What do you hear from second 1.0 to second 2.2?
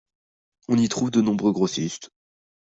de nombreux grossistes.